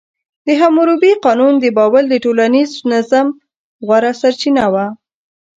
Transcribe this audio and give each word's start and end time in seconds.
د 0.45 0.47
حموربي 0.61 1.11
قانون 1.25 1.53
د 1.59 1.65
بابل 1.77 2.03
د 2.09 2.15
ټولنیز 2.23 2.71
نظم 2.91 3.27
غوره 3.85 4.11
سرچینه 4.21 4.65
وه. 4.73 4.85